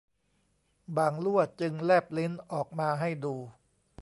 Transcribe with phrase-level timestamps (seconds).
[0.95, 3.35] บ่างลั่วจึงแลบลิ้นออกมาให้ดู